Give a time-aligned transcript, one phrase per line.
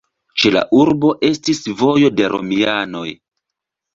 [0.43, 3.07] Ĉe la urbo estis vojo de romianoj.